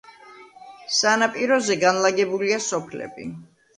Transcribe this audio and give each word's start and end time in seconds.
სანაპიროზე 0.99 1.77
განლაგებულია 1.85 2.59
სოფლები. 2.73 3.29